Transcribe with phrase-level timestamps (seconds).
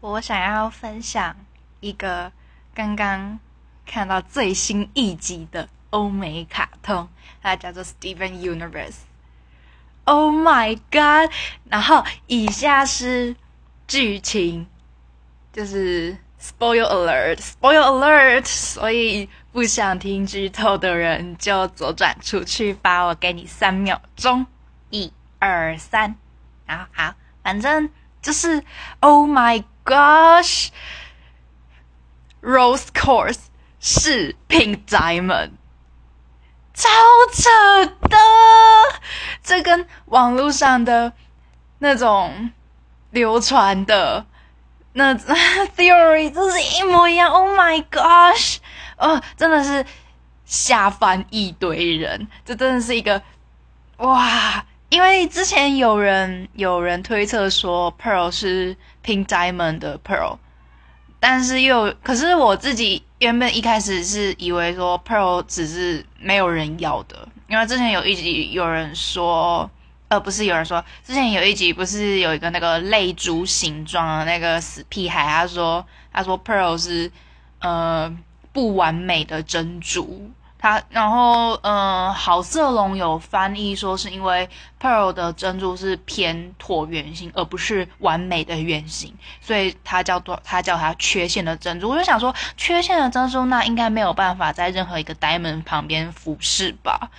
[0.00, 1.36] 我想要分享
[1.80, 2.32] 一个
[2.74, 3.38] 刚刚
[3.84, 7.06] 看到最新一集的欧美卡通，
[7.42, 8.88] 它叫做《Steven Universe》。
[10.04, 11.30] Oh my god！
[11.68, 13.36] 然后以下是
[13.86, 14.66] 剧情，
[15.52, 23.02] 就是 Spoil Alert，Spoil Alert，所以不想听剧透的人就左转出去吧。
[23.02, 24.46] 我给你三秒钟，
[24.88, 26.16] 一、二、三。
[26.66, 27.90] 好好，反正
[28.22, 28.64] 就是
[29.00, 29.62] Oh my。
[29.90, 30.68] Gosh,
[32.40, 33.40] Rose Course
[33.80, 35.54] 是 Pink Diamond，
[36.72, 36.88] 超
[37.32, 38.16] 扯的！
[39.42, 41.12] 这跟网络上的
[41.80, 42.52] 那种
[43.10, 44.26] 流传的
[44.92, 47.28] 那 theory 都是一模一样。
[47.28, 48.58] Oh my gosh！
[48.96, 49.84] 哦，真的是
[50.44, 52.28] 吓翻一堆人。
[52.44, 53.20] 这真的是一个
[53.96, 54.64] 哇！
[55.26, 60.38] 之前有人有人推测说 Pearl 是 Pink Diamond 的 Pearl，
[61.18, 69.70] 但是又可是我自己原本一开始是以为说 Pearl 只是没有人要的，因为之前有一集有人说，
[70.08, 77.10] 呃，不是有人说，之前有一集不是有一个那个泪珠形状的那个死屁孩，他说他说 Pearl 是
[77.60, 78.14] 呃
[78.52, 80.30] 不完美的珍珠。
[80.60, 84.46] 它，然后，嗯，好色龙有翻译说是因为
[84.78, 91.88] pearl 的珍珠是偏椭圆形，而不是完美的圆形，所以它叫做它叫它缺陷的珍珠。
[91.88, 97.10] 我就想说，缺陷的珍珠那应该没有办法在任何一个 diamond 旁边俯视吧？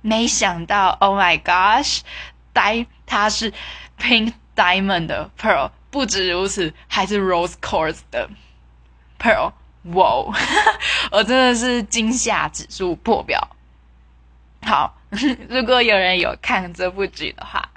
[0.00, 3.52] 没想到，Oh my gosh，di 它是
[3.98, 8.30] pink diamond 的 pearl，不止如此，还是 rose quartz 的
[9.18, 9.52] pearl。
[9.92, 10.24] 哇，
[11.12, 13.48] 我真的是惊吓指数破表。
[14.62, 14.96] 好，
[15.48, 17.68] 如果有人有看这部剧的话，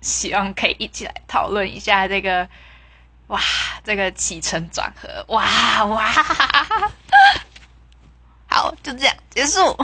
[0.00, 2.48] 希望可以一起来讨论一下这个，
[3.26, 3.40] 哇，
[3.82, 6.06] 这个起承转合，哇哇，
[8.48, 9.76] 好，就这样结束。